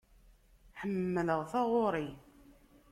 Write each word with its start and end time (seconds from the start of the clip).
Ḥemmleɣ 0.79 1.41
taɣuri. 1.51 2.09